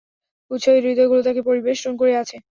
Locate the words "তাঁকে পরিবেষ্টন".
1.23-1.93